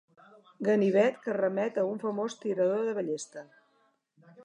[0.67, 3.49] Ganivet que remet a un famós tirador de ballesta.